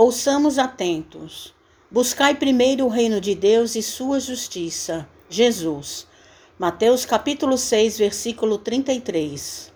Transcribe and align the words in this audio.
Ouçamos 0.00 0.60
atentos. 0.60 1.52
Buscai 1.90 2.32
primeiro 2.32 2.84
o 2.84 2.88
reino 2.88 3.20
de 3.20 3.34
Deus 3.34 3.74
e 3.74 3.82
sua 3.82 4.20
justiça. 4.20 5.08
Jesus. 5.28 6.06
Mateus 6.56 7.04
capítulo 7.04 7.58
6, 7.58 7.98
versículo 7.98 8.58
33. 8.58 9.72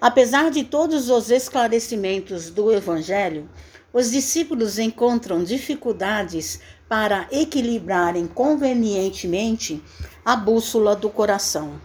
Apesar 0.00 0.52
de 0.52 0.62
todos 0.62 1.10
os 1.10 1.32
esclarecimentos 1.32 2.48
do 2.48 2.72
evangelho, 2.72 3.50
os 3.92 4.12
discípulos 4.12 4.78
encontram 4.78 5.42
dificuldades 5.42 6.60
para 6.88 7.26
equilibrarem 7.32 8.28
convenientemente 8.28 9.82
a 10.24 10.36
bússola 10.36 10.94
do 10.94 11.10
coração. 11.10 11.80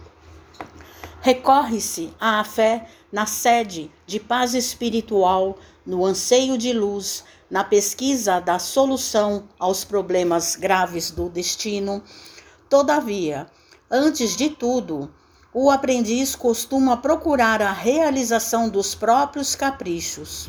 Recorre-se 1.20 2.14
à 2.20 2.44
fé 2.44 2.86
na 3.10 3.26
sede 3.26 3.90
de 4.06 4.20
paz 4.20 4.54
espiritual, 4.54 5.58
no 5.84 6.06
anseio 6.06 6.56
de 6.56 6.72
luz, 6.72 7.24
na 7.50 7.64
pesquisa 7.64 8.40
da 8.40 8.58
solução 8.58 9.48
aos 9.58 9.84
problemas 9.84 10.54
graves 10.54 11.10
do 11.10 11.28
destino. 11.28 12.02
Todavia, 12.68 13.48
antes 13.90 14.36
de 14.36 14.50
tudo, 14.50 15.10
o 15.52 15.68
aprendiz 15.68 16.36
costuma 16.36 16.96
procurar 16.96 17.60
a 17.60 17.72
realização 17.72 18.68
dos 18.68 18.94
próprios 18.94 19.56
caprichos. 19.56 20.48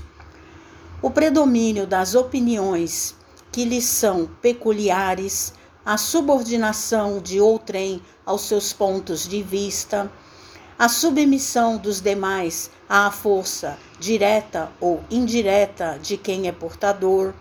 O 1.01 1.09
predomínio 1.09 1.87
das 1.87 2.13
opiniões 2.13 3.15
que 3.51 3.65
lhes 3.65 3.85
são 3.85 4.29
peculiares, 4.39 5.53
a 5.83 5.97
subordinação 5.97 7.19
de 7.19 7.41
outrem 7.41 7.99
aos 8.23 8.41
seus 8.41 8.71
pontos 8.71 9.27
de 9.27 9.41
vista, 9.41 10.11
a 10.81 10.89
submissão 10.89 11.77
dos 11.77 12.01
demais 12.01 12.71
à 12.89 13.11
força 13.11 13.77
direta 13.99 14.71
ou 14.79 15.03
indireta 15.11 15.99
de 16.01 16.17
quem 16.17 16.47
é 16.47 16.51
portador, 16.51 17.35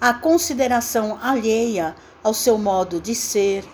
a 0.00 0.14
consideração 0.14 1.18
alheia 1.22 1.94
ao 2.24 2.32
seu 2.32 2.56
modo 2.56 2.98
de 2.98 3.14
ser, 3.14 3.66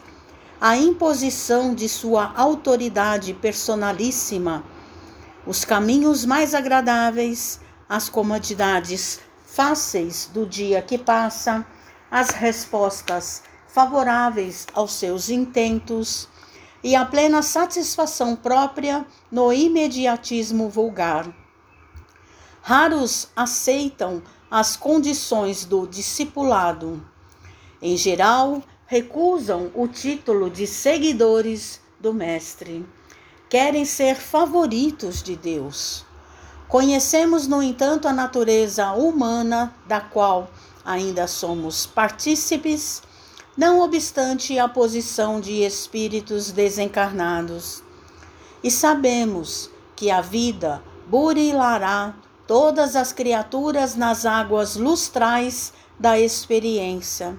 a 0.61 0.77
imposição 0.77 1.73
de 1.73 1.89
sua 1.89 2.33
autoridade 2.35 3.33
personalíssima, 3.33 4.65
os 5.47 5.65
caminhos 5.65 6.25
mais 6.25 6.53
agradáveis, 6.53 7.61
as 7.89 8.09
comodidades 8.09 9.21
fáceis 9.47 10.29
do 10.35 10.45
dia 10.45 10.83
que 10.83 10.99
passa, 10.99 11.65
as 12.11 12.31
respostas 12.31 13.45
favoráveis 13.69 14.67
aos 14.75 14.95
seus 14.95 15.31
intentos 15.31 16.29
e 16.83 16.95
a 16.95 17.05
plena 17.05 17.43
satisfação 17.43 18.37
própria 18.37 19.07
no 19.31 19.53
imediatismo 19.53 20.69
vulgar. 20.69 21.27
Raros 22.63 23.29
aceitam 23.35 24.23
as 24.51 24.77
condições 24.77 25.65
do 25.65 25.87
discipulado. 25.87 27.05
Em 27.81 27.97
geral, 27.97 28.63
recusam 28.87 29.71
o 29.75 29.87
título 29.89 30.49
de 30.49 30.67
seguidores 30.67 31.81
do 32.01 32.13
Mestre. 32.13 32.87
Querem 33.49 33.85
ser 33.85 34.17
favoritos 34.17 35.23
de 35.23 35.37
Deus. 35.37 36.05
Conhecemos, 36.69 37.47
no 37.47 37.63
entanto, 37.63 38.09
a 38.09 38.13
natureza 38.13 38.93
humana 38.93 39.75
da 39.87 40.01
qual 40.01 40.51
ainda 40.85 41.27
somos 41.27 41.87
partícipes 41.87 43.03
não 43.57 43.81
obstante 43.81 44.59
a 44.59 44.69
posição 44.69 45.41
de 45.41 45.63
espíritos 45.65 46.51
desencarnados. 46.51 47.83
E 48.63 48.71
sabemos 48.71 49.71
que 49.95 50.11
a 50.11 50.21
vida 50.21 50.83
burilará 51.09 52.15
todas 52.47 52.95
as 52.95 53.13
criaturas 53.13 53.97
nas 53.97 54.27
águas 54.27 54.77
lustrais 54.77 55.73
da 55.99 56.19
experiência. 56.21 57.39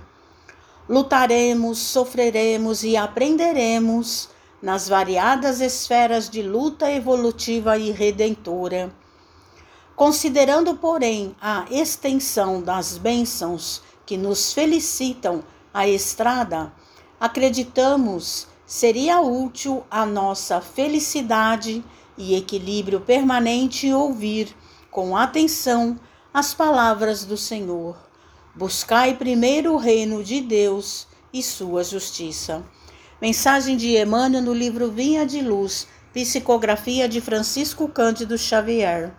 Lutaremos, 0.90 1.78
sofreremos 1.78 2.84
e 2.84 2.98
aprenderemos 2.98 4.30
nas 4.62 4.90
variadas 4.90 5.62
esferas 5.62 6.30
de 6.30 6.42
luta 6.42 6.92
evolutiva 6.92 7.78
e 7.78 7.92
redentora. 7.92 8.92
Considerando, 9.96 10.76
porém, 10.76 11.36
a 11.42 11.66
extensão 11.70 12.62
das 12.62 12.98
bênçãos 12.98 13.82
que 14.06 14.18
nos 14.18 14.54
felicitam 14.54 15.44
a 15.78 15.88
estrada, 15.88 16.74
acreditamos 17.20 18.48
seria 18.66 19.22
útil 19.22 19.84
à 19.92 20.08
nossa 20.08 20.60
felicidade 20.60 21.86
e 22.18 22.34
equilíbrio 22.36 23.00
permanente 23.00 23.94
ouvir 23.94 24.56
com 24.90 25.16
atenção 25.16 26.00
as 26.34 26.52
palavras 26.52 27.26
do 27.26 27.38
Senhor. 27.38 27.96
Buscai 28.56 29.14
primeiro 29.14 29.72
o 29.74 29.78
reino 29.78 30.24
de 30.24 30.42
Deus 30.42 31.06
e 31.32 31.44
sua 31.44 31.84
justiça. 31.84 32.66
Mensagem 33.22 33.78
de 33.78 34.02
Emmanuel 34.02 34.42
no 34.42 34.56
livro 34.56 34.90
Vinha 34.90 35.28
de 35.28 35.42
Luz, 35.42 35.88
psicografia 36.12 37.08
de 37.08 37.22
Francisco 37.22 37.88
Cândido 37.88 38.36
Xavier. 38.36 39.14